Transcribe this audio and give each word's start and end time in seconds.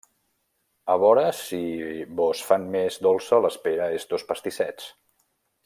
A 0.93 0.95
vore 1.03 1.25
si 1.41 1.59
vos 2.21 2.41
fan 2.47 2.65
més 2.77 2.99
dolça 3.09 3.43
l’espera 3.45 3.91
estos 3.99 4.27
pastissets. 4.31 4.93